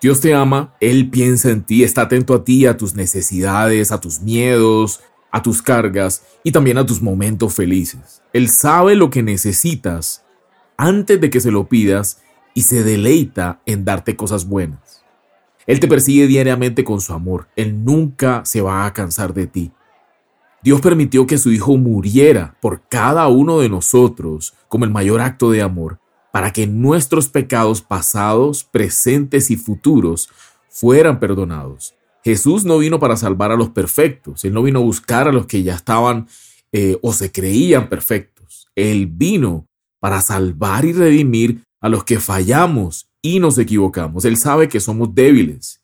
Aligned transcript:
Dios 0.00 0.20
te 0.20 0.34
ama, 0.34 0.74
Él 0.80 1.10
piensa 1.10 1.50
en 1.50 1.62
ti, 1.62 1.84
está 1.84 2.02
atento 2.02 2.32
a 2.34 2.42
ti, 2.42 2.64
a 2.64 2.78
tus 2.78 2.94
necesidades, 2.94 3.92
a 3.92 4.00
tus 4.00 4.20
miedos, 4.20 5.00
a 5.30 5.42
tus 5.42 5.60
cargas 5.60 6.24
y 6.42 6.52
también 6.52 6.78
a 6.78 6.86
tus 6.86 7.02
momentos 7.02 7.54
felices. 7.54 8.22
Él 8.32 8.48
sabe 8.48 8.94
lo 8.94 9.10
que 9.10 9.22
necesitas 9.22 10.24
antes 10.78 11.20
de 11.20 11.28
que 11.28 11.40
se 11.40 11.50
lo 11.50 11.68
pidas 11.68 12.22
y 12.54 12.62
se 12.62 12.82
deleita 12.82 13.60
en 13.66 13.84
darte 13.84 14.16
cosas 14.16 14.48
buenas. 14.48 15.04
Él 15.66 15.80
te 15.80 15.86
persigue 15.86 16.26
diariamente 16.26 16.82
con 16.82 17.02
su 17.02 17.12
amor. 17.12 17.48
Él 17.54 17.84
nunca 17.84 18.42
se 18.46 18.62
va 18.62 18.86
a 18.86 18.92
cansar 18.94 19.34
de 19.34 19.46
ti. 19.46 19.70
Dios 20.62 20.80
permitió 20.80 21.26
que 21.26 21.38
su 21.38 21.52
Hijo 21.52 21.76
muriera 21.76 22.56
por 22.60 22.82
cada 22.88 23.28
uno 23.28 23.60
de 23.60 23.68
nosotros 23.68 24.54
como 24.68 24.86
el 24.86 24.90
mayor 24.90 25.20
acto 25.20 25.50
de 25.50 25.62
amor 25.62 25.99
para 26.32 26.52
que 26.52 26.66
nuestros 26.66 27.28
pecados 27.28 27.82
pasados, 27.82 28.64
presentes 28.64 29.50
y 29.50 29.56
futuros 29.56 30.28
fueran 30.68 31.20
perdonados. 31.20 31.94
Jesús 32.22 32.64
no 32.64 32.78
vino 32.78 32.98
para 32.98 33.16
salvar 33.16 33.50
a 33.50 33.56
los 33.56 33.70
perfectos, 33.70 34.44
Él 34.44 34.52
no 34.52 34.62
vino 34.62 34.80
a 34.80 34.82
buscar 34.82 35.26
a 35.28 35.32
los 35.32 35.46
que 35.46 35.62
ya 35.62 35.74
estaban 35.74 36.28
eh, 36.72 36.98
o 37.02 37.12
se 37.12 37.32
creían 37.32 37.88
perfectos. 37.88 38.68
Él 38.74 39.06
vino 39.06 39.66
para 39.98 40.22
salvar 40.22 40.84
y 40.84 40.92
redimir 40.92 41.64
a 41.80 41.88
los 41.88 42.04
que 42.04 42.20
fallamos 42.20 43.08
y 43.22 43.40
nos 43.40 43.58
equivocamos. 43.58 44.24
Él 44.24 44.36
sabe 44.36 44.68
que 44.68 44.80
somos 44.80 45.14
débiles. 45.14 45.80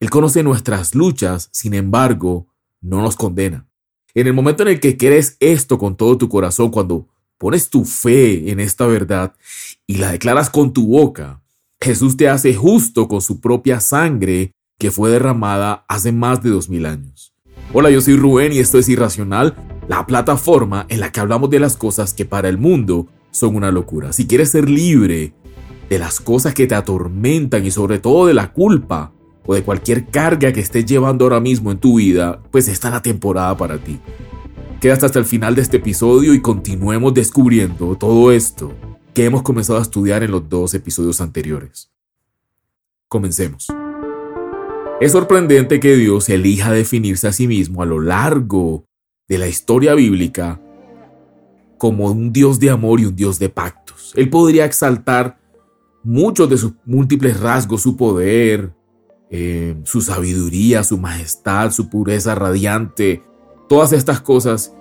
Él 0.00 0.10
conoce 0.10 0.42
nuestras 0.42 0.94
luchas, 0.94 1.48
sin 1.52 1.74
embargo, 1.74 2.46
no 2.80 3.02
nos 3.02 3.16
condena. 3.16 3.66
En 4.14 4.26
el 4.26 4.32
momento 4.32 4.62
en 4.62 4.70
el 4.70 4.80
que 4.80 4.96
crees 4.96 5.36
esto 5.40 5.78
con 5.78 5.96
todo 5.96 6.16
tu 6.16 6.28
corazón, 6.28 6.70
cuando 6.70 7.08
pones 7.36 7.68
tu 7.68 7.84
fe 7.84 8.50
en 8.50 8.60
esta 8.60 8.86
verdad 8.86 9.34
y 9.90 9.96
la 9.96 10.12
declaras 10.12 10.50
con 10.50 10.74
tu 10.74 10.86
boca, 10.86 11.42
Jesús 11.80 12.18
te 12.18 12.28
hace 12.28 12.54
justo 12.54 13.08
con 13.08 13.22
su 13.22 13.40
propia 13.40 13.80
sangre 13.80 14.52
que 14.78 14.90
fue 14.90 15.10
derramada 15.10 15.86
hace 15.88 16.12
más 16.12 16.42
de 16.42 16.50
dos 16.50 16.68
mil 16.68 16.84
años. 16.84 17.32
Hola, 17.72 17.90
yo 17.90 18.02
soy 18.02 18.16
Rubén 18.16 18.52
y 18.52 18.58
esto 18.58 18.78
es 18.78 18.88
Irracional, 18.90 19.56
la 19.88 20.06
plataforma 20.06 20.84
en 20.90 21.00
la 21.00 21.10
que 21.10 21.20
hablamos 21.20 21.48
de 21.48 21.58
las 21.58 21.78
cosas 21.78 22.12
que 22.12 22.26
para 22.26 22.50
el 22.50 22.58
mundo 22.58 23.06
son 23.30 23.56
una 23.56 23.70
locura. 23.70 24.12
Si 24.12 24.26
quieres 24.26 24.50
ser 24.50 24.68
libre 24.68 25.32
de 25.88 25.98
las 25.98 26.20
cosas 26.20 26.52
que 26.52 26.66
te 26.66 26.74
atormentan 26.74 27.64
y 27.64 27.70
sobre 27.70 27.98
todo 27.98 28.26
de 28.26 28.34
la 28.34 28.52
culpa 28.52 29.12
o 29.46 29.54
de 29.54 29.62
cualquier 29.62 30.06
carga 30.08 30.52
que 30.52 30.60
estés 30.60 30.84
llevando 30.84 31.24
ahora 31.24 31.40
mismo 31.40 31.72
en 31.72 31.78
tu 31.78 31.96
vida, 31.96 32.42
pues 32.50 32.68
está 32.68 32.90
la 32.90 33.00
temporada 33.00 33.56
para 33.56 33.78
ti. 33.78 33.98
Quédate 34.82 35.06
hasta 35.06 35.18
el 35.18 35.24
final 35.24 35.54
de 35.54 35.62
este 35.62 35.78
episodio 35.78 36.34
y 36.34 36.42
continuemos 36.42 37.14
descubriendo 37.14 37.96
todo 37.96 38.30
esto 38.30 38.74
que 39.18 39.24
hemos 39.24 39.42
comenzado 39.42 39.80
a 39.80 39.82
estudiar 39.82 40.22
en 40.22 40.30
los 40.30 40.48
dos 40.48 40.74
episodios 40.74 41.20
anteriores. 41.20 41.90
Comencemos. 43.08 43.66
Es 45.00 45.10
sorprendente 45.10 45.80
que 45.80 45.96
Dios 45.96 46.28
elija 46.28 46.70
definirse 46.70 47.26
a 47.26 47.32
sí 47.32 47.48
mismo 47.48 47.82
a 47.82 47.84
lo 47.84 47.98
largo 48.00 48.84
de 49.26 49.38
la 49.38 49.48
historia 49.48 49.94
bíblica 49.94 50.60
como 51.78 52.12
un 52.12 52.32
Dios 52.32 52.60
de 52.60 52.70
amor 52.70 53.00
y 53.00 53.06
un 53.06 53.16
Dios 53.16 53.40
de 53.40 53.48
pactos. 53.48 54.12
Él 54.14 54.30
podría 54.30 54.64
exaltar 54.64 55.40
muchos 56.04 56.48
de 56.48 56.56
sus 56.56 56.74
múltiples 56.84 57.40
rasgos, 57.40 57.82
su 57.82 57.96
poder, 57.96 58.72
eh, 59.32 59.74
su 59.82 60.00
sabiduría, 60.00 60.84
su 60.84 60.96
majestad, 60.96 61.72
su 61.72 61.88
pureza 61.90 62.36
radiante, 62.36 63.24
todas 63.68 63.92
estas 63.92 64.20
cosas 64.20 64.72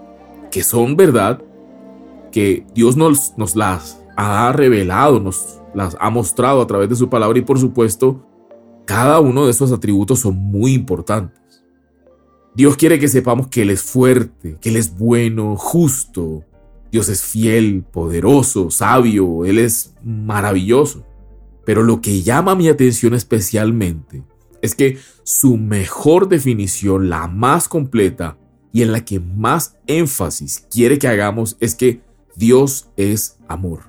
que 0.52 0.62
son 0.62 0.96
verdad, 0.96 1.42
que 2.32 2.68
Dios 2.76 2.98
nos, 2.98 3.36
nos 3.36 3.56
las 3.56 4.00
ha 4.18 4.52
revelado, 4.52 5.20
nos 5.20 5.62
las 5.74 5.96
ha 6.00 6.10
mostrado 6.10 6.62
a 6.62 6.68
través 6.68 6.90
de 6.90 6.96
su 6.96 7.10
palabra 7.10 7.38
y 7.40 7.44
por 7.44 7.60
supuesto, 7.60 8.26
cada 8.86 9.20
uno 9.20 9.46
de 9.46 9.52
esos 9.52 9.72
atributos 9.72 10.20
son 10.20 10.36
muy 10.36 10.74
importantes. 10.74 11.64
Dios 12.56 12.76
quiere 12.76 13.00
que 13.00 13.08
sepamos 13.08 13.48
que 13.48 13.62
Él 13.62 13.70
es 13.70 13.84
fuerte, 13.84 14.58
que 14.60 14.70
Él 14.70 14.78
es 14.78 14.98
bueno, 14.98 15.56
justo. 15.56 16.44
Dios 16.92 17.08
es 17.10 17.22
fiel, 17.22 17.84
poderoso, 17.84 18.72
sabio, 18.72 19.46
Él 19.46 19.60
es 19.60 19.94
maravilloso. 20.04 21.06
Pero 21.66 21.84
lo 21.84 22.02
que 22.02 22.24
llama 22.24 22.56
mi 22.56 22.70
atención 22.70 23.14
especialmente 23.14 24.24
es 24.62 24.74
que 24.74 24.98
su 25.24 25.58
mejor 25.58 26.30
definición, 26.30 27.10
la 27.10 27.28
más 27.28 27.68
completa, 27.68 28.38
y 28.72 28.82
en 28.82 28.92
la 28.92 29.04
que 29.04 29.20
más 29.20 29.78
énfasis 29.88 30.66
quiere 30.72 30.98
que 30.98 31.08
hagamos 31.08 31.58
es 31.60 31.76
que 31.76 32.02
Dios 32.36 32.90
es 32.96 33.38
amor. 33.48 33.87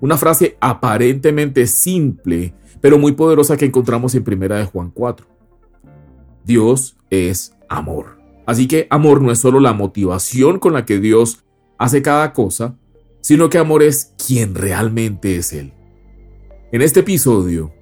Una 0.00 0.16
frase 0.16 0.56
aparentemente 0.60 1.66
simple, 1.66 2.54
pero 2.80 2.98
muy 2.98 3.12
poderosa 3.12 3.56
que 3.56 3.66
encontramos 3.66 4.14
en 4.14 4.24
primera 4.24 4.56
de 4.56 4.64
Juan 4.64 4.90
4. 4.90 5.26
Dios 6.44 6.96
es 7.10 7.54
amor. 7.68 8.18
Así 8.46 8.66
que 8.66 8.86
amor 8.90 9.20
no 9.20 9.30
es 9.30 9.38
solo 9.38 9.60
la 9.60 9.72
motivación 9.72 10.58
con 10.58 10.72
la 10.72 10.84
que 10.84 10.98
Dios 10.98 11.44
hace 11.78 12.02
cada 12.02 12.32
cosa, 12.32 12.76
sino 13.20 13.50
que 13.50 13.58
amor 13.58 13.82
es 13.82 14.14
quien 14.26 14.54
realmente 14.54 15.36
es 15.36 15.52
Él. 15.52 15.72
En 16.72 16.82
este 16.82 17.00
episodio 17.00 17.72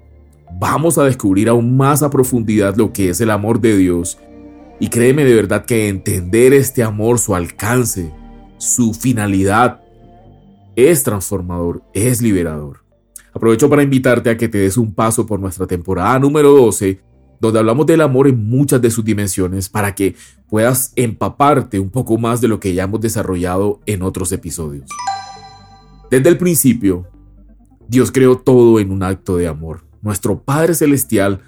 vamos 0.59 0.97
a 0.97 1.05
descubrir 1.05 1.47
aún 1.47 1.77
más 1.77 2.03
a 2.03 2.09
profundidad 2.09 2.75
lo 2.75 2.91
que 2.91 3.09
es 3.09 3.21
el 3.21 3.31
amor 3.31 3.61
de 3.61 3.77
Dios 3.77 4.17
y 4.79 4.89
créeme 4.89 5.25
de 5.25 5.35
verdad 5.35 5.65
que 5.65 5.87
entender 5.89 6.53
este 6.53 6.83
amor, 6.83 7.19
su 7.19 7.35
alcance, 7.35 8.11
su 8.57 8.93
finalidad, 8.93 9.81
es 10.87 11.03
transformador, 11.03 11.83
es 11.93 12.21
liberador. 12.21 12.83
Aprovecho 13.33 13.69
para 13.69 13.83
invitarte 13.83 14.29
a 14.29 14.37
que 14.37 14.47
te 14.47 14.57
des 14.57 14.77
un 14.77 14.93
paso 14.93 15.25
por 15.25 15.39
nuestra 15.39 15.67
temporada 15.67 16.17
número 16.19 16.51
12, 16.51 17.01
donde 17.39 17.59
hablamos 17.59 17.85
del 17.85 18.01
amor 18.01 18.27
en 18.27 18.49
muchas 18.49 18.81
de 18.81 18.91
sus 18.91 19.03
dimensiones 19.03 19.69
para 19.69 19.93
que 19.95 20.15
puedas 20.49 20.91
empaparte 20.95 21.79
un 21.79 21.89
poco 21.89 22.17
más 22.17 22.41
de 22.41 22.47
lo 22.47 22.59
que 22.59 22.73
ya 22.73 22.83
hemos 22.83 23.01
desarrollado 23.01 23.79
en 23.85 24.01
otros 24.01 24.31
episodios. 24.31 24.89
Desde 26.09 26.29
el 26.29 26.37
principio, 26.37 27.07
Dios 27.87 28.11
creó 28.11 28.37
todo 28.37 28.79
en 28.79 28.91
un 28.91 29.03
acto 29.03 29.37
de 29.37 29.47
amor. 29.47 29.85
Nuestro 30.01 30.41
Padre 30.41 30.73
Celestial 30.73 31.41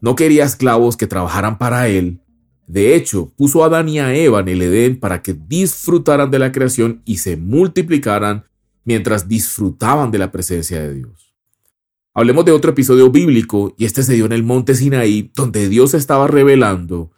no 0.00 0.14
quería 0.14 0.44
esclavos 0.44 0.96
que 0.96 1.06
trabajaran 1.06 1.58
para 1.58 1.88
Él, 1.88 2.22
de 2.66 2.94
hecho, 2.94 3.32
puso 3.36 3.62
a 3.62 3.66
Adán 3.66 3.88
y 3.88 3.98
a 3.98 4.14
Eva 4.14 4.40
en 4.40 4.48
el 4.48 4.62
Edén 4.62 4.98
para 4.98 5.20
que 5.20 5.34
disfrutaran 5.34 6.30
de 6.30 6.38
la 6.38 6.52
creación 6.52 7.02
y 7.04 7.18
se 7.18 7.36
multiplicaran 7.36 8.44
mientras 8.84 9.28
disfrutaban 9.28 10.10
de 10.10 10.18
la 10.18 10.30
presencia 10.30 10.80
de 10.80 10.94
Dios. 10.94 11.32
Hablemos 12.14 12.44
de 12.44 12.52
otro 12.52 12.72
episodio 12.72 13.10
bíblico 13.10 13.74
y 13.78 13.86
este 13.86 14.02
se 14.02 14.14
dio 14.14 14.26
en 14.26 14.32
el 14.32 14.42
monte 14.42 14.74
Sinaí, 14.74 15.30
donde 15.34 15.68
Dios 15.68 15.94
estaba 15.94 16.26
revelando 16.26 17.10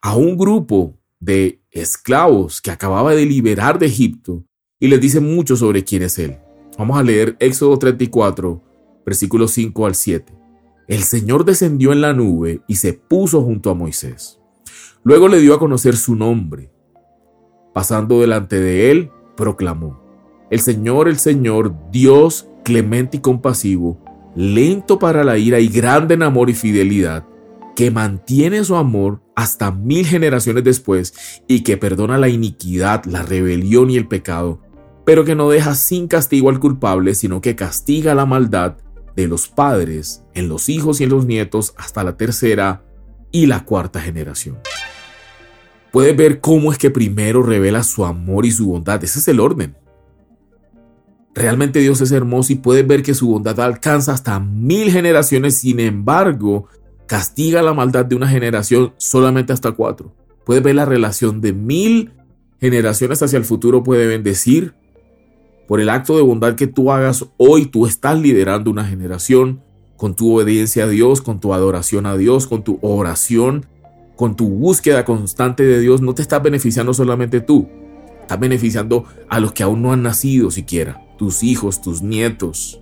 a 0.00 0.14
un 0.14 0.36
grupo 0.36 0.98
de 1.18 1.60
esclavos 1.72 2.60
que 2.60 2.70
acababa 2.70 3.14
de 3.14 3.26
liberar 3.26 3.78
de 3.78 3.86
Egipto 3.86 4.44
y 4.78 4.88
les 4.88 5.00
dice 5.00 5.20
mucho 5.20 5.56
sobre 5.56 5.82
quién 5.82 6.02
es 6.02 6.18
Él. 6.18 6.38
Vamos 6.78 6.98
a 6.98 7.02
leer 7.02 7.36
Éxodo 7.40 7.78
34, 7.78 8.62
versículos 9.04 9.50
5 9.52 9.86
al 9.86 9.94
7. 9.94 10.32
El 10.86 11.02
Señor 11.02 11.44
descendió 11.44 11.92
en 11.92 12.00
la 12.00 12.12
nube 12.12 12.60
y 12.68 12.76
se 12.76 12.92
puso 12.92 13.42
junto 13.42 13.70
a 13.70 13.74
Moisés. 13.74 14.38
Luego 15.02 15.26
le 15.26 15.40
dio 15.40 15.54
a 15.54 15.58
conocer 15.58 15.96
su 15.96 16.14
nombre. 16.14 16.70
Pasando 17.74 18.20
delante 18.20 18.60
de 18.60 18.90
él, 18.90 19.10
proclamó, 19.36 20.05
El 20.50 20.60
Señor, 20.60 21.08
el 21.08 21.18
Señor, 21.18 21.74
Dios 21.90 22.48
clemente 22.64 23.16
y 23.16 23.20
compasivo, 23.20 24.00
lento 24.34 24.98
para 24.98 25.24
la 25.24 25.38
ira 25.38 25.58
y 25.60 25.68
grande 25.68 26.14
en 26.14 26.22
amor 26.22 26.50
y 26.50 26.54
fidelidad, 26.54 27.24
que 27.74 27.90
mantiene 27.90 28.62
su 28.64 28.76
amor 28.76 29.22
hasta 29.34 29.70
mil 29.70 30.06
generaciones 30.06 30.64
después 30.64 31.42
y 31.48 31.60
que 31.62 31.76
perdona 31.76 32.16
la 32.16 32.28
iniquidad, 32.28 33.04
la 33.04 33.22
rebelión 33.22 33.90
y 33.90 33.96
el 33.96 34.08
pecado, 34.08 34.62
pero 35.04 35.24
que 35.24 35.34
no 35.34 35.50
deja 35.50 35.74
sin 35.74 36.06
castigo 36.06 36.48
al 36.48 36.60
culpable, 36.60 37.14
sino 37.14 37.40
que 37.40 37.56
castiga 37.56 38.14
la 38.14 38.26
maldad 38.26 38.76
de 39.16 39.26
los 39.26 39.48
padres 39.48 40.22
en 40.34 40.48
los 40.48 40.68
hijos 40.68 41.00
y 41.00 41.04
en 41.04 41.10
los 41.10 41.26
nietos 41.26 41.74
hasta 41.76 42.04
la 42.04 42.16
tercera 42.16 42.84
y 43.32 43.46
la 43.46 43.64
cuarta 43.64 44.00
generación. 44.00 44.58
Puedes 45.90 46.16
ver 46.16 46.40
cómo 46.40 46.72
es 46.72 46.78
que 46.78 46.90
primero 46.90 47.42
revela 47.42 47.82
su 47.82 48.04
amor 48.04 48.44
y 48.44 48.50
su 48.50 48.66
bondad. 48.66 49.02
Ese 49.02 49.18
es 49.18 49.28
el 49.28 49.40
orden. 49.40 49.76
Realmente 51.36 51.78
Dios 51.78 52.00
es 52.00 52.10
hermoso 52.10 52.52
y 52.52 52.56
puedes 52.56 52.86
ver 52.86 53.02
que 53.02 53.14
su 53.14 53.28
bondad 53.28 53.60
alcanza 53.60 54.12
hasta 54.12 54.40
mil 54.40 54.90
generaciones. 54.90 55.58
Sin 55.58 55.78
embargo, 55.78 56.66
castiga 57.06 57.62
la 57.62 57.74
maldad 57.74 58.04
de 58.06 58.16
una 58.16 58.26
generación 58.26 58.94
solamente 58.96 59.52
hasta 59.52 59.70
cuatro. 59.72 60.12
Puedes 60.44 60.62
ver 60.62 60.74
la 60.74 60.84
relación 60.84 61.40
de 61.40 61.52
mil 61.52 62.12
generaciones 62.60 63.22
hacia 63.22 63.36
el 63.36 63.44
futuro 63.44 63.84
puede 63.84 64.06
bendecir. 64.06 64.74
Por 65.68 65.80
el 65.80 65.90
acto 65.90 66.16
de 66.16 66.22
bondad 66.22 66.54
que 66.54 66.66
tú 66.66 66.90
hagas 66.90 67.26
hoy, 67.36 67.66
tú 67.66 67.86
estás 67.86 68.18
liderando 68.18 68.70
una 68.70 68.84
generación 68.84 69.62
con 69.96 70.16
tu 70.16 70.34
obediencia 70.34 70.84
a 70.84 70.88
Dios, 70.88 71.20
con 71.20 71.38
tu 71.38 71.52
adoración 71.52 72.06
a 72.06 72.16
Dios, 72.16 72.46
con 72.46 72.64
tu 72.64 72.78
oración 72.82 73.66
con 74.16 74.34
tu 74.34 74.48
búsqueda 74.48 75.04
constante 75.04 75.62
de 75.62 75.78
Dios, 75.78 76.00
no 76.00 76.14
te 76.14 76.22
estás 76.22 76.42
beneficiando 76.42 76.94
solamente 76.94 77.40
tú, 77.40 77.68
estás 78.22 78.40
beneficiando 78.40 79.04
a 79.28 79.38
los 79.38 79.52
que 79.52 79.62
aún 79.62 79.82
no 79.82 79.92
han 79.92 80.02
nacido 80.02 80.50
siquiera, 80.50 81.05
tus 81.16 81.42
hijos, 81.42 81.80
tus 81.80 82.02
nietos. 82.02 82.80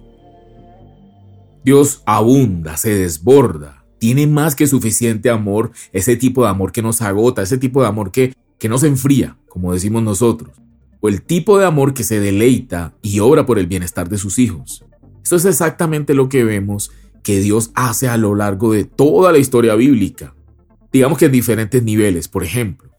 Dios 1.65 2.03
abunda, 2.05 2.77
se 2.77 2.95
desborda 2.95 3.85
tiene 4.05 4.27
más 4.27 4.55
que 4.55 4.67
suficiente 4.67 5.31
amor, 5.31 5.71
ese 5.95 6.15
tipo 6.17 6.43
de 6.43 6.51
amor 6.51 6.73
que 6.73 6.83
nos 6.83 7.01
agota, 7.01 7.41
ese 7.41 7.57
tipo 7.57 7.81
de 7.81 7.89
amor 7.89 8.13
que, 8.13 8.35
que 8.59 8.69
nos 8.69 8.83
enfría, 8.83 9.39
como 9.49 9.73
decimos 9.73 10.03
nosotros, 10.03 10.61
o 11.01 11.09
el 11.09 11.23
tipo 11.23 11.59
de 11.59 11.65
amor 11.65 11.95
que 11.95 12.05
se 12.05 12.21
deleita 12.21 12.93
y 13.01 13.21
obra 13.21 13.47
por 13.47 13.59
el 13.59 13.67
bienestar 13.67 14.11
de 14.11 14.19
sus 14.19 14.39
hijos. 14.39 14.85
Esto 15.23 15.37
es 15.37 15.47
exactamente 15.47 16.13
lo 16.13 16.29
que 16.29 16.45
vemos 16.45 16.91
que 17.23 17.41
Dios 17.41 17.71
hace 17.75 18.07
a 18.07 18.19
lo 18.19 18.35
largo 18.35 18.75
de 18.75 18.85
toda 18.85 19.33
la 19.33 19.39
historia 19.39 19.75
bíblica. 19.75 20.35
Digamos 20.93 21.17
que 21.17 21.25
en 21.25 21.33
diferentes 21.33 21.83
niveles, 21.83 22.29
por 22.29 22.45
ejemplo. 22.45 22.91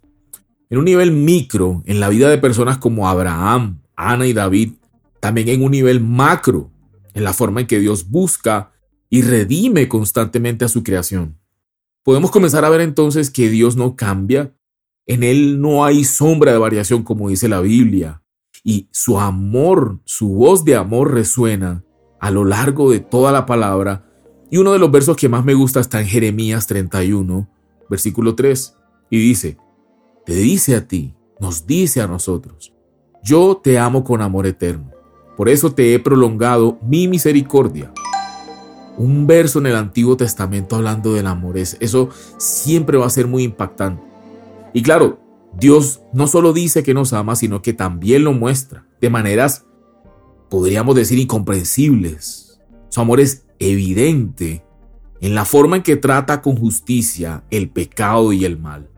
En 0.72 0.80
un 0.80 0.86
nivel 0.86 1.12
micro, 1.12 1.84
en 1.86 2.00
la 2.00 2.10
vida 2.10 2.30
de 2.30 2.40
personas 2.40 2.80
como 2.80 3.08
Abraham, 3.08 3.80
Ana 3.96 4.26
y 4.26 4.34
David, 4.34 4.72
también 5.26 5.50
en 5.50 5.64
un 5.64 5.72
nivel 5.72 6.02
macro, 6.02 6.70
en 7.16 7.24
la 7.24 7.34
forma 7.34 7.62
en 7.62 7.66
que 7.66 7.80
Dios 7.80 8.12
busca 8.12 8.74
y 9.10 9.24
redime 9.24 9.88
constantemente 9.88 10.66
a 10.66 10.68
su 10.68 10.84
creación. 10.84 11.40
Podemos 12.04 12.30
comenzar 12.30 12.64
a 12.64 12.70
ver 12.70 12.82
entonces 12.82 13.32
que 13.32 13.50
Dios 13.50 13.76
no 13.76 13.96
cambia, 13.96 14.56
en 15.08 15.24
Él 15.24 15.60
no 15.60 15.84
hay 15.84 16.04
sombra 16.04 16.52
de 16.52 16.60
variación 16.60 17.02
como 17.02 17.30
dice 17.30 17.50
la 17.50 17.60
Biblia, 17.60 18.22
y 18.64 18.88
su 18.92 19.20
amor, 19.20 20.00
su 20.06 20.30
voz 20.30 20.64
de 20.64 20.76
amor 20.76 21.12
resuena 21.12 21.84
a 22.20 22.30
lo 22.30 22.46
largo 22.46 22.92
de 22.92 23.00
toda 23.00 23.32
la 23.32 23.48
palabra, 23.48 24.08
y 24.52 24.58
uno 24.58 24.74
de 24.74 24.80
los 24.80 24.92
versos 24.92 25.18
que 25.18 25.28
más 25.28 25.44
me 25.44 25.56
gusta 25.56 25.80
está 25.80 26.02
en 26.02 26.06
Jeremías 26.06 26.68
31, 26.68 27.50
versículo 27.90 28.36
3, 28.36 28.78
y 29.10 29.18
dice, 29.18 29.58
te 30.24 30.36
dice 30.36 30.76
a 30.76 30.88
ti, 30.88 31.16
nos 31.40 31.66
dice 31.66 32.02
a 32.02 32.08
nosotros, 32.08 32.76
yo 33.24 33.60
te 33.64 33.80
amo 33.80 34.04
con 34.04 34.22
amor 34.22 34.46
eterno, 34.46 34.95
por 35.36 35.50
eso 35.50 35.74
te 35.74 35.94
he 35.94 36.00
prolongado 36.00 36.78
mi 36.82 37.08
misericordia 37.08 37.92
un 38.98 39.28
verso 39.28 39.60
en 39.60 39.68
el 39.68 39.76
Antiguo 39.76 40.18
Testamento 40.18 40.76
hablando 40.76 41.14
del 41.14 41.28
amor. 41.28 41.58
Eso 41.58 42.10
siempre 42.38 42.98
va 42.98 43.06
a 43.06 43.10
ser 43.10 43.28
muy 43.28 43.44
impactante. 43.44 44.02
Y 44.74 44.82
claro, 44.82 45.20
Dios 45.58 46.02
no 46.14 46.28
solo 46.28 46.54
dice 46.54 46.84
que 46.84 46.94
nos 46.94 47.14
ama, 47.14 47.36
sino 47.36 47.62
que 47.62 47.74
también 47.74 48.24
lo 48.24 48.34
muestra 48.34 48.86
de 49.00 49.10
maneras, 49.10 49.66
podríamos 50.50 50.96
decir, 50.96 51.20
incomprensibles. 51.20 52.60
Su 52.90 53.02
amor 53.02 53.20
es 53.20 53.46
evidente 53.60 54.64
en 55.22 55.36
la 55.36 55.46
forma 55.46 55.78
en 55.78 55.84
que 55.84 55.96
trata 55.96 56.42
con 56.42 56.58
justicia 56.58 57.44
el 57.50 57.70
pecado 57.70 58.34
y 58.34 58.46
el 58.46 58.58
mal. 58.58 58.90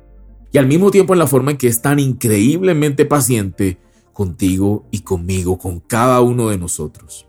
Y 0.51 0.57
al 0.57 0.67
mismo 0.67 0.91
tiempo 0.91 1.13
en 1.13 1.19
la 1.19 1.27
forma 1.27 1.51
en 1.51 1.57
que 1.57 1.67
es 1.67 1.81
tan 1.81 1.99
increíblemente 1.99 3.05
paciente 3.05 3.77
contigo 4.17 4.87
y 4.89 5.01
conmigo, 5.01 5.59
con 5.59 5.79
cada 5.79 6.21
uno 6.21 6.49
de 6.49 6.57
nosotros. 6.57 7.27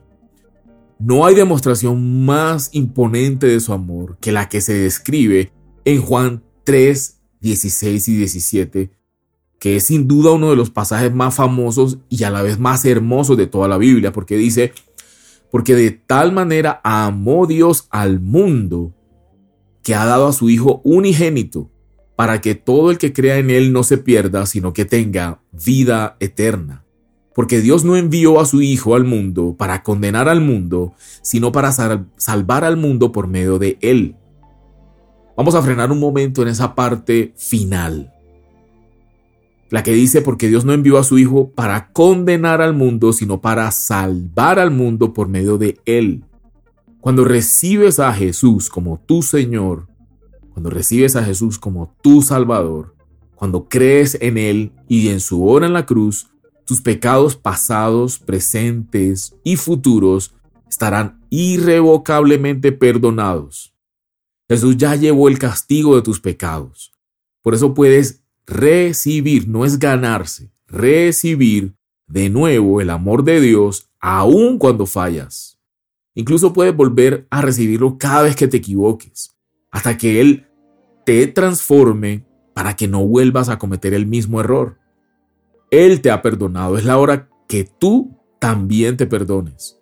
No 0.99 1.27
hay 1.27 1.35
demostración 1.35 2.25
más 2.25 2.71
imponente 2.73 3.47
de 3.47 3.61
su 3.61 3.75
amor 3.75 4.17
que 4.23 4.33
la 4.33 4.49
que 4.49 4.63
se 4.63 4.73
describe 4.73 5.53
en 5.85 6.01
Juan 6.01 6.43
3, 6.65 7.21
16 7.43 8.09
y 8.09 8.17
17, 8.17 8.91
que 9.59 9.77
es 9.77 9.85
sin 9.85 10.09
duda 10.09 10.33
uno 10.33 10.49
de 10.49 10.57
los 10.57 10.71
pasajes 10.71 11.13
más 11.15 11.35
famosos 11.35 11.99
y 12.09 12.25
a 12.25 12.31
la 12.31 12.41
vez 12.41 12.59
más 12.59 12.87
hermosos 12.87 13.37
de 13.37 13.47
toda 13.47 13.69
la 13.69 13.77
Biblia, 13.77 14.11
porque 14.11 14.39
dice, 14.39 14.73
porque 15.51 15.75
de 15.75 15.91
tal 15.91 16.33
manera 16.33 16.81
amó 16.83 17.47
Dios 17.47 17.87
al 17.91 18.19
mundo 18.19 18.95
que 19.83 19.95
ha 19.95 20.07
dado 20.07 20.27
a 20.27 20.33
su 20.33 20.49
Hijo 20.49 20.81
unigénito, 20.85 21.71
para 22.19 22.41
que 22.41 22.57
todo 22.57 22.91
el 22.91 22.99
que 22.99 23.13
crea 23.13 23.39
en 23.39 23.49
Él 23.49 23.73
no 23.73 23.85
se 23.85 23.97
pierda, 23.97 24.45
sino 24.45 24.73
que 24.73 24.85
tenga 24.85 25.39
vida 25.53 26.17
eterna 26.19 26.85
porque 27.39 27.61
Dios 27.61 27.85
no 27.85 27.97
envió 27.97 28.41
a 28.41 28.47
su 28.47 28.63
Hijo 28.63 28.97
al 28.97 29.05
mundo 29.05 29.55
para 29.57 29.85
condenar 29.85 30.29
al 30.29 30.41
mundo, 30.41 30.95
sino 31.23 31.53
para 31.53 31.71
salvar 31.71 32.65
al 32.65 32.77
mundo 32.77 33.13
por 33.13 33.29
medio 33.29 33.61
de 33.61 33.79
Él. 33.81 34.17
Vamos 35.37 35.55
a 35.55 35.63
frenar 35.63 35.93
un 35.93 36.01
momento 36.01 36.43
en 36.43 36.49
esa 36.49 36.75
parte 36.75 37.33
final. 37.37 38.13
La 39.71 39.85
que 39.85 39.93
dice, 39.93 40.21
porque 40.21 40.49
Dios 40.49 40.65
no 40.65 40.73
envió 40.73 40.99
a 40.99 41.05
su 41.05 41.17
Hijo 41.17 41.51
para 41.51 41.93
condenar 41.93 42.61
al 42.61 42.75
mundo, 42.75 43.13
sino 43.13 43.41
para 43.41 43.71
salvar 43.71 44.59
al 44.59 44.73
mundo 44.73 45.13
por 45.13 45.29
medio 45.29 45.59
de 45.59 45.79
Él. 45.85 46.25
Cuando 47.01 47.25
recibes 47.25 48.01
a 48.01 48.13
Jesús 48.13 48.69
como 48.69 48.99
tu 48.99 49.23
Señor, 49.23 49.87
cuando 50.59 50.71
recibes 50.71 51.15
a 51.15 51.23
Jesús 51.23 51.57
como 51.57 51.95
tu 52.03 52.21
Salvador, 52.21 52.97
cuando 53.37 53.69
crees 53.69 54.19
en 54.21 54.37
Él 54.37 54.73
y 54.89 55.07
en 55.11 55.21
su 55.21 55.47
obra 55.47 55.69
en 55.69 55.73
la 55.73 55.87
cruz, 55.87 56.33
tus 56.65 56.81
pecados 56.81 57.37
pasados, 57.37 58.19
presentes 58.19 59.37
y 59.45 59.55
futuros 59.55 60.35
estarán 60.69 61.25
irrevocablemente 61.31 62.73
perdonados. 62.73 63.73
Jesús 64.49 64.77
ya 64.77 64.97
llevó 64.97 65.29
el 65.29 65.39
castigo 65.39 65.95
de 65.95 66.03
tus 66.03 66.19
pecados. 66.19 66.91
Por 67.41 67.55
eso 67.55 67.73
puedes 67.73 68.25
recibir, 68.45 69.47
no 69.47 69.65
es 69.65 69.79
ganarse, 69.79 70.51
recibir 70.67 71.77
de 72.09 72.31
nuevo 72.31 72.81
el 72.81 72.91
amor 72.91 73.23
de 73.23 73.41
Dios 73.41 73.89
aun 74.01 74.59
cuando 74.59 74.87
fallas. 74.87 75.61
Incluso 76.17 76.53
puedes 76.53 76.75
volver 76.75 77.29
a 77.31 77.43
recibirlo 77.43 77.97
cada 77.97 78.23
vez 78.23 78.35
que 78.35 78.49
te 78.49 78.57
equivoques, 78.57 79.37
hasta 79.71 79.97
que 79.97 80.21
Él 80.21 80.48
te 81.09 81.27
transforme 81.27 82.27
para 82.53 82.77
que 82.77 82.87
no 82.87 83.03
vuelvas 83.07 83.49
a 83.49 83.59
cometer 83.59 83.95
el 83.95 84.05
mismo 84.05 84.41
error. 84.41 84.77
Él 85.71 86.03
te 86.03 86.11
ha 86.11 86.21
perdonado. 86.21 86.77
Es 86.77 86.85
la 86.85 86.99
hora 86.99 87.31
que 87.49 87.65
tú 87.65 88.15
también 88.39 88.99
te 88.99 89.07
perdones. 89.07 89.81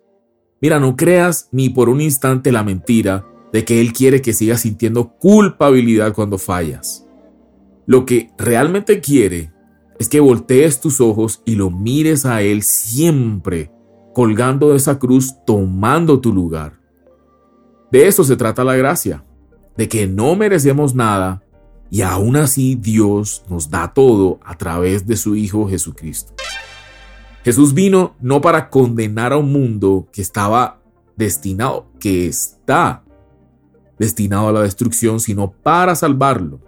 Mira, 0.61 0.79
no 0.79 0.95
creas 0.95 1.49
ni 1.51 1.67
por 1.67 1.89
un 1.89 1.99
instante 1.99 2.53
la 2.53 2.63
mentira 2.63 3.25
de 3.51 3.65
que 3.65 3.81
Él 3.81 3.91
quiere 3.91 4.21
que 4.21 4.31
sigas 4.31 4.61
sintiendo 4.61 5.17
culpabilidad 5.17 6.13
cuando 6.13 6.37
fallas. 6.37 7.05
Lo 7.85 8.05
que 8.05 8.31
realmente 8.37 9.01
quiere 9.01 9.51
es 9.99 10.07
que 10.07 10.21
voltees 10.21 10.79
tus 10.79 11.01
ojos 11.01 11.41
y 11.43 11.55
lo 11.55 11.69
mires 11.69 12.25
a 12.25 12.41
Él 12.41 12.63
siempre, 12.63 13.69
colgando 14.13 14.69
de 14.69 14.77
esa 14.77 14.97
cruz, 14.97 15.35
tomando 15.45 16.21
tu 16.21 16.31
lugar. 16.31 16.79
De 17.91 18.07
eso 18.07 18.23
se 18.23 18.37
trata 18.37 18.63
la 18.63 18.77
gracia, 18.77 19.25
de 19.77 19.87
que 19.87 20.07
no 20.07 20.35
merecemos 20.35 20.95
nada 20.95 21.43
y 21.89 22.01
aún 22.01 22.35
así 22.35 22.75
Dios 22.75 23.43
nos 23.49 23.69
da 23.69 23.93
todo 23.93 24.39
a 24.43 24.57
través 24.57 25.07
de 25.07 25.15
su 25.15 25.35
Hijo 25.35 25.69
Jesucristo. 25.69 26.33
Jesús 27.43 27.73
vino 27.73 28.15
no 28.19 28.41
para 28.41 28.69
condenar 28.69 29.31
a 29.31 29.37
un 29.37 29.51
mundo 29.51 30.07
que 30.11 30.21
estaba 30.21 30.81
destinado, 31.15 31.87
que 31.99 32.27
está 32.27 33.03
destinado 33.97 34.49
a 34.49 34.51
la 34.51 34.61
destrucción, 34.63 35.19
sino 35.19 35.51
para 35.51 35.95
salvarlo. 35.95 36.59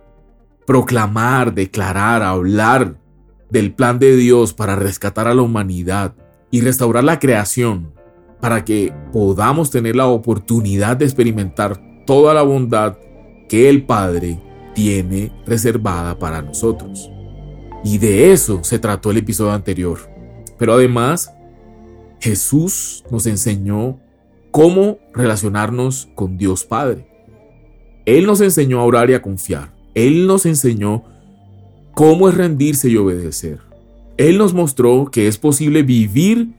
Proclamar, 0.66 1.54
declarar, 1.54 2.24
hablar 2.24 2.96
del 3.50 3.74
plan 3.74 4.00
de 4.00 4.16
Dios 4.16 4.54
para 4.54 4.76
rescatar 4.76 5.28
a 5.28 5.34
la 5.34 5.42
humanidad 5.42 6.16
y 6.52 6.62
restaurar 6.62 7.04
la 7.04 7.20
creación 7.20 7.92
para 8.40 8.64
que 8.64 8.94
podamos 9.12 9.70
tener 9.72 9.96
la 9.96 10.08
oportunidad 10.08 10.96
de 10.96 11.06
experimentar 11.06 12.06
toda 12.06 12.34
la 12.34 12.42
bondad 12.42 12.98
que 13.50 13.68
el 13.68 13.84
Padre 13.84 14.40
tiene 14.74 15.34
reservada 15.46 16.18
para 16.18 16.42
nosotros. 16.42 17.12
Y 17.84 17.98
de 17.98 18.32
eso 18.32 18.64
se 18.64 18.80
trató 18.80 19.12
el 19.12 19.18
episodio 19.18 19.52
anterior. 19.52 20.00
Pero 20.58 20.74
además, 20.74 21.34
Jesús 22.22 23.04
nos 23.12 23.26
enseñó 23.26 24.00
cómo 24.52 25.00
relacionarnos 25.14 26.10
con 26.16 26.38
Dios 26.38 26.64
Padre. 26.64 27.08
Él 28.06 28.26
nos 28.26 28.42
enseñó 28.42 28.80
a 28.80 28.86
orar 28.86 29.10
y 29.10 29.14
a 29.16 29.22
confiar. 29.22 29.74
Él 29.96 30.28
nos 30.28 30.46
enseñó 30.46 31.04
cómo 31.94 32.30
es 32.30 32.36
rendirse 32.36 32.90
y 32.90 32.98
obedecer. 32.98 33.60
Él 34.18 34.38
nos 34.38 34.54
mostró 34.54 35.10
que 35.12 35.28
es 35.28 35.38
posible 35.38 35.84
vivir 35.84 36.54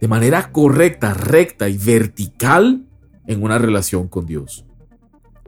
de 0.00 0.08
manera 0.08 0.52
correcta, 0.52 1.14
recta 1.14 1.68
y 1.68 1.78
vertical 1.78 2.84
en 3.26 3.42
una 3.42 3.58
relación 3.58 4.08
con 4.08 4.26
Dios. 4.26 4.64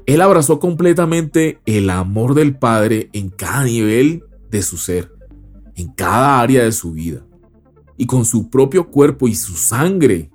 Él 0.06 0.20
abrazó 0.20 0.60
completamente 0.60 1.58
el 1.66 1.90
amor 1.90 2.34
del 2.34 2.56
Padre 2.56 3.10
en 3.12 3.28
cada 3.28 3.64
nivel 3.64 4.22
de 4.50 4.62
su 4.62 4.76
ser, 4.76 5.12
en 5.74 5.88
cada 5.88 6.40
área 6.40 6.62
de 6.62 6.72
su 6.72 6.92
vida. 6.92 7.26
Y 7.96 8.06
con 8.06 8.24
su 8.24 8.48
propio 8.48 8.88
cuerpo 8.90 9.26
y 9.26 9.34
su 9.34 9.54
sangre, 9.56 10.30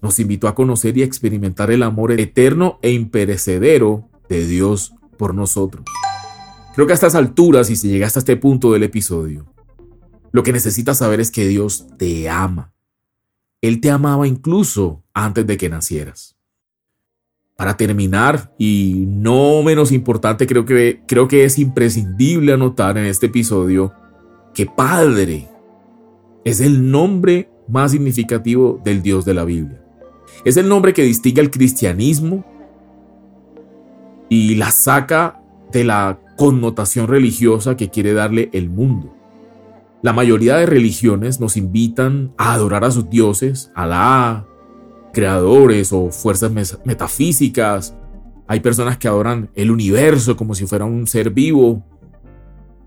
nos 0.00 0.20
invitó 0.20 0.48
a 0.48 0.54
conocer 0.54 0.96
y 0.98 1.02
experimentar 1.02 1.70
el 1.70 1.82
amor 1.82 2.12
eterno 2.12 2.78
e 2.82 2.92
imperecedero 2.92 4.08
de 4.28 4.46
Dios 4.46 4.92
por 5.16 5.34
nosotros. 5.34 5.84
Creo 6.74 6.86
que 6.86 6.92
a 6.92 6.94
estas 6.94 7.14
alturas, 7.14 7.70
y 7.70 7.76
si 7.76 7.88
llegaste 7.88 8.18
a 8.18 8.20
este 8.20 8.36
punto 8.36 8.72
del 8.72 8.82
episodio, 8.82 9.46
lo 10.30 10.42
que 10.42 10.52
necesitas 10.52 10.98
saber 10.98 11.20
es 11.20 11.30
que 11.30 11.48
Dios 11.48 11.86
te 11.96 12.28
ama. 12.28 12.74
Él 13.62 13.80
te 13.80 13.90
amaba 13.90 14.28
incluso 14.28 15.02
antes 15.14 15.46
de 15.46 15.56
que 15.56 15.70
nacieras. 15.70 16.33
Para 17.56 17.76
terminar, 17.76 18.52
y 18.58 19.04
no 19.06 19.62
menos 19.62 19.92
importante, 19.92 20.46
creo 20.46 20.64
que, 20.64 21.02
creo 21.06 21.28
que 21.28 21.44
es 21.44 21.58
imprescindible 21.58 22.52
anotar 22.52 22.98
en 22.98 23.04
este 23.04 23.26
episodio 23.26 23.92
que 24.54 24.66
Padre 24.66 25.48
es 26.44 26.60
el 26.60 26.90
nombre 26.90 27.48
más 27.68 27.92
significativo 27.92 28.80
del 28.84 29.02
Dios 29.02 29.24
de 29.24 29.34
la 29.34 29.44
Biblia. 29.44 29.80
Es 30.44 30.56
el 30.56 30.68
nombre 30.68 30.92
que 30.92 31.02
distingue 31.02 31.40
al 31.40 31.50
cristianismo 31.50 32.44
y 34.28 34.56
la 34.56 34.70
saca 34.70 35.40
de 35.72 35.84
la 35.84 36.18
connotación 36.36 37.06
religiosa 37.06 37.76
que 37.76 37.88
quiere 37.88 38.12
darle 38.12 38.50
el 38.52 38.68
mundo. 38.68 39.14
La 40.02 40.12
mayoría 40.12 40.56
de 40.56 40.66
religiones 40.66 41.40
nos 41.40 41.56
invitan 41.56 42.34
a 42.36 42.52
adorar 42.52 42.84
a 42.84 42.90
sus 42.90 43.08
dioses, 43.08 43.70
Alá, 43.74 44.46
creadores 45.14 45.90
o 45.92 46.10
fuerzas 46.10 46.52
metafísicas. 46.84 47.96
Hay 48.46 48.60
personas 48.60 48.98
que 48.98 49.08
adoran 49.08 49.48
el 49.54 49.70
universo 49.70 50.36
como 50.36 50.54
si 50.54 50.66
fuera 50.66 50.84
un 50.84 51.06
ser 51.06 51.30
vivo. 51.30 51.82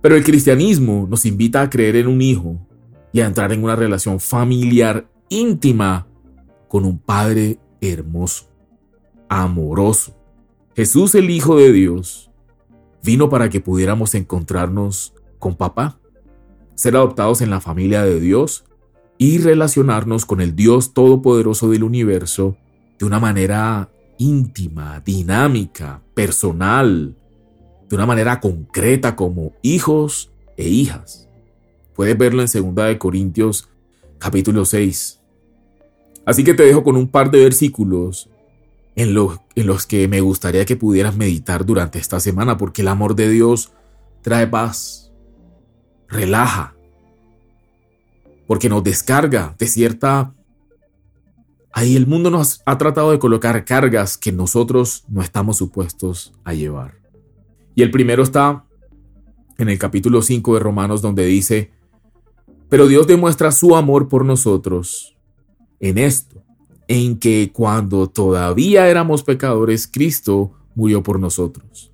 Pero 0.01 0.15
el 0.15 0.23
cristianismo 0.23 1.07
nos 1.09 1.25
invita 1.25 1.63
a 1.63 1.69
creer 1.71 1.95
en 1.95 2.07
un 2.07 2.21
hijo 2.21 2.59
y 3.11 3.21
a 3.21 3.25
entrar 3.25 3.51
en 3.51 3.63
una 3.63 3.75
relación 3.75 4.19
familiar 4.19 5.09
íntima 5.29 6.07
con 6.67 6.85
un 6.85 6.99
Padre 6.99 7.57
hermoso, 7.81 8.47
amoroso. 9.27 10.15
Jesús 10.75 11.15
el 11.15 11.31
Hijo 11.31 11.57
de 11.57 11.71
Dios 11.71 12.29
vino 13.03 13.29
para 13.29 13.49
que 13.49 13.61
pudiéramos 13.61 14.13
encontrarnos 14.13 15.15
con 15.39 15.55
papá, 15.55 15.99
ser 16.75 16.95
adoptados 16.95 17.41
en 17.41 17.49
la 17.49 17.61
familia 17.61 18.03
de 18.03 18.19
Dios 18.19 18.66
y 19.17 19.39
relacionarnos 19.39 20.25
con 20.25 20.41
el 20.41 20.55
Dios 20.55 20.93
Todopoderoso 20.93 21.69
del 21.69 21.83
universo 21.83 22.55
de 22.99 23.05
una 23.05 23.19
manera 23.19 23.89
íntima, 24.17 25.01
dinámica, 25.05 26.01
personal, 26.13 27.15
de 27.89 27.95
una 27.95 28.05
manera 28.05 28.39
concreta 28.39 29.15
como 29.15 29.53
hijos 29.61 30.31
e 30.55 30.67
hijas. 30.67 31.29
Puedes 31.95 32.17
verlo 32.17 32.43
en 32.43 32.75
2 32.75 32.95
Corintios 32.97 33.69
capítulo 34.19 34.65
6. 34.65 35.19
Así 36.25 36.43
que 36.43 36.53
te 36.53 36.63
dejo 36.63 36.83
con 36.83 36.95
un 36.95 37.07
par 37.07 37.31
de 37.31 37.39
versículos 37.39 38.29
en, 38.95 39.15
en 39.55 39.67
los 39.67 39.87
que 39.87 40.07
me 40.07 40.21
gustaría 40.21 40.65
que 40.65 40.75
pudieras 40.75 41.15
meditar 41.15 41.65
durante 41.65 41.99
esta 41.99 42.19
semana, 42.19 42.57
porque 42.57 42.81
el 42.81 42.87
amor 42.89 43.15
de 43.15 43.29
Dios 43.29 43.71
trae 44.21 44.47
paz, 44.47 45.11
relaja, 46.07 46.75
porque 48.47 48.69
nos 48.69 48.83
descarga 48.83 49.55
de 49.59 49.67
cierta... 49.67 50.33
Ahí 51.73 51.95
el 51.95 52.07
mundo 52.07 52.31
nos 52.31 52.61
ha 52.65 52.77
tratado 52.79 53.11
de 53.11 53.19
colocar 53.19 53.63
cargas 53.63 54.17
que 54.17 54.31
nosotros 54.31 55.03
no 55.09 55.21
estamos 55.21 55.57
supuestos 55.57 56.33
a 56.43 56.53
llevar. 56.53 56.95
Y 57.75 57.83
el 57.83 57.91
primero 57.91 58.23
está 58.23 58.65
en 59.59 59.69
el 59.69 59.77
capítulo 59.77 60.23
5 60.23 60.55
de 60.55 60.59
Romanos 60.59 61.03
donde 61.03 61.25
dice, 61.25 61.71
pero 62.69 62.87
Dios 62.87 63.05
demuestra 63.05 63.51
su 63.51 63.75
amor 63.75 64.07
por 64.07 64.25
nosotros 64.25 65.15
en 65.79 65.99
esto, 65.99 66.43
en 66.87 67.19
que 67.19 67.51
cuando 67.53 68.07
todavía 68.07 68.87
éramos 68.89 69.23
pecadores, 69.23 69.87
Cristo 69.87 70.53
murió 70.73 71.03
por 71.03 71.19
nosotros. 71.19 71.91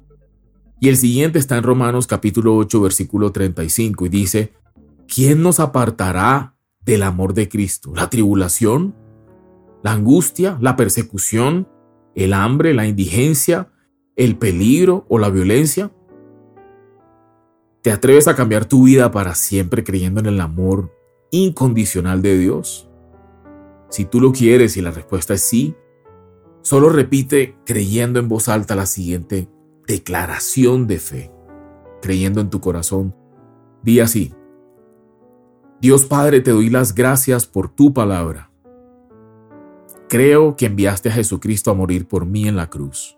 Y 0.80 0.90
el 0.90 0.98
siguiente 0.98 1.40
está 1.40 1.58
en 1.58 1.64
Romanos 1.64 2.08
capítulo 2.08 2.56
8 2.58 2.82
versículo 2.82 3.32
35 3.32 4.06
y 4.06 4.10
dice, 4.10 4.54
¿quién 5.08 5.42
nos 5.42 5.60
apartará 5.60 6.56
del 6.82 7.04
amor 7.04 7.34
de 7.34 7.50
Cristo? 7.50 7.94
¿La 7.96 8.10
tribulación? 8.10 8.96
¿La 9.82 9.92
angustia? 9.92 10.58
¿La 10.62 10.76
persecución? 10.76 11.68
¿El 12.16 12.34
hambre? 12.34 12.74
¿La 12.74 12.88
indigencia? 12.88 13.72
¿El 14.16 14.38
peligro 14.38 15.06
o 15.10 15.20
la 15.20 15.30
violencia? 15.30 15.92
¿Te 17.82 17.92
atreves 17.92 18.28
a 18.28 18.36
cambiar 18.36 18.66
tu 18.66 18.84
vida 18.84 19.12
para 19.12 19.36
siempre 19.36 19.84
creyendo 19.84 20.22
en 20.22 20.28
el 20.28 20.40
amor 20.40 20.96
incondicional 21.32 22.22
de 22.22 22.38
Dios? 22.38 22.90
Si 23.90 24.06
tú 24.06 24.22
lo 24.22 24.32
quieres 24.32 24.78
y 24.78 24.82
la 24.82 24.92
respuesta 24.92 25.34
es 25.34 25.42
sí, 25.42 25.76
solo 26.62 26.90
repite 26.90 27.58
creyendo 27.66 28.20
en 28.20 28.30
voz 28.30 28.48
alta 28.48 28.76
la 28.76 28.86
siguiente 28.86 29.50
declaración 29.86 30.88
de 30.88 31.00
fe, 31.00 31.32
creyendo 32.02 32.40
en 32.40 32.50
tu 32.50 32.62
corazón. 32.62 33.16
Di 33.84 34.00
así, 34.00 34.34
Dios 35.84 36.06
Padre, 36.06 36.40
te 36.40 36.52
doy 36.52 36.70
las 36.70 36.96
gracias 36.96 37.46
por 37.46 37.68
tu 37.68 37.94
palabra. 37.94 38.50
Creo 40.08 40.56
que 40.56 40.68
enviaste 40.68 41.10
a 41.10 41.12
Jesucristo 41.12 41.72
a 41.72 41.74
morir 41.74 42.08
por 42.08 42.25
mí 42.25 42.48
en 42.48 42.56
la 42.56 42.70
cruz, 42.70 43.18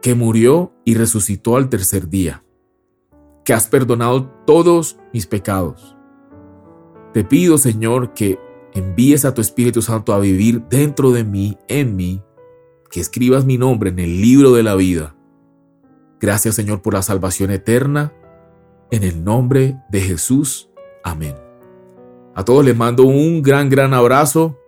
que 0.00 0.14
murió 0.14 0.72
y 0.84 0.94
resucitó 0.94 1.56
al 1.56 1.68
tercer 1.68 2.08
día, 2.08 2.44
que 3.44 3.54
has 3.54 3.66
perdonado 3.66 4.30
todos 4.46 5.00
mis 5.12 5.26
pecados. 5.26 5.96
Te 7.12 7.24
pido, 7.24 7.58
Señor, 7.58 8.14
que 8.14 8.38
envíes 8.72 9.24
a 9.24 9.34
tu 9.34 9.40
Espíritu 9.40 9.82
Santo 9.82 10.12
a 10.12 10.20
vivir 10.20 10.62
dentro 10.68 11.10
de 11.10 11.24
mí, 11.24 11.58
en 11.66 11.96
mí, 11.96 12.22
que 12.88 13.00
escribas 13.00 13.44
mi 13.44 13.58
nombre 13.58 13.90
en 13.90 13.98
el 13.98 14.20
libro 14.20 14.52
de 14.52 14.62
la 14.62 14.76
vida. 14.76 15.16
Gracias, 16.20 16.54
Señor, 16.54 16.82
por 16.82 16.94
la 16.94 17.02
salvación 17.02 17.50
eterna. 17.50 18.12
En 18.92 19.02
el 19.02 19.24
nombre 19.24 19.76
de 19.90 20.02
Jesús. 20.02 20.68
Amén. 21.04 21.34
A 22.34 22.44
todos 22.44 22.64
les 22.64 22.76
mando 22.76 23.04
un 23.04 23.42
gran, 23.42 23.68
gran 23.68 23.92
abrazo. 23.94 24.58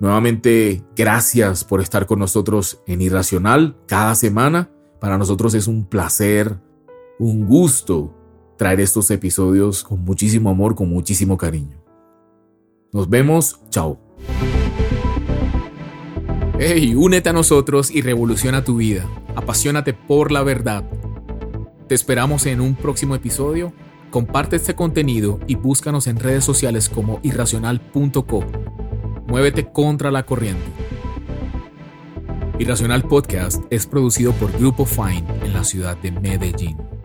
Nuevamente, 0.00 0.82
gracias 0.94 1.64
por 1.64 1.80
estar 1.80 2.06
con 2.06 2.18
nosotros 2.18 2.82
en 2.86 3.00
Irracional 3.00 3.76
cada 3.86 4.14
semana. 4.14 4.70
Para 5.00 5.18
nosotros 5.18 5.54
es 5.54 5.66
un 5.66 5.86
placer, 5.86 6.58
un 7.18 7.46
gusto 7.46 8.14
traer 8.56 8.80
estos 8.80 9.10
episodios 9.10 9.84
con 9.84 10.04
muchísimo 10.04 10.50
amor, 10.50 10.74
con 10.74 10.88
muchísimo 10.90 11.36
cariño. 11.36 11.82
Nos 12.92 13.08
vemos, 13.08 13.60
chao. 13.70 13.98
Hey, 16.58 16.94
únete 16.96 17.28
a 17.28 17.32
nosotros 17.32 17.90
y 17.90 18.02
revoluciona 18.02 18.64
tu 18.64 18.76
vida. 18.76 19.08
Apasionate 19.36 19.94
por 19.94 20.32
la 20.32 20.42
verdad. 20.42 20.84
Te 21.86 21.94
esperamos 21.94 22.46
en 22.46 22.60
un 22.60 22.74
próximo 22.74 23.14
episodio 23.14 23.72
Comparte 24.10 24.56
este 24.56 24.74
contenido 24.74 25.38
y 25.46 25.56
búscanos 25.56 26.06
en 26.06 26.18
redes 26.18 26.42
sociales 26.42 26.88
como 26.88 27.20
irracional.co. 27.22 28.44
Muévete 29.26 29.70
contra 29.70 30.10
la 30.10 30.24
corriente. 30.24 30.64
Irracional 32.58 33.02
Podcast 33.02 33.62
es 33.70 33.86
producido 33.86 34.32
por 34.32 34.50
Grupo 34.52 34.86
Fine 34.86 35.24
en 35.44 35.52
la 35.52 35.62
ciudad 35.62 35.96
de 35.98 36.10
Medellín. 36.10 36.97